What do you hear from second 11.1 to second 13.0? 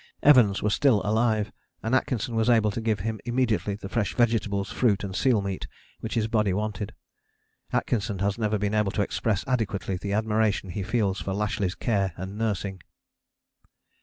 for Lashly's care and nursing.